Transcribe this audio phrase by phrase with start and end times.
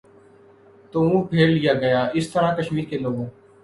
[0.93, 3.25] تو منہ پھیر لیا گیا اس طرح کشمیر کے لوگوں